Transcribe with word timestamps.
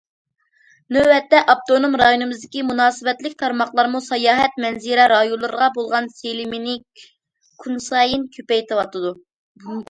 نۆۋەتتە، 0.95 1.41
ئاپتونوم 1.53 1.97
رايونىمىزدىكى 2.01 2.63
مۇناسىۋەتلىك 2.69 3.35
تارماقلارمۇ 3.43 4.01
ساياھەت 4.05 4.57
مەنزىرە 4.65 5.05
رايونلىرىغا 5.13 5.69
بولغان 5.77 6.09
سېلىنمىنى 6.17 6.75
كۈنسايىن 7.67 8.27
كۆپەيتىۋاتىدۇ. 8.39 9.15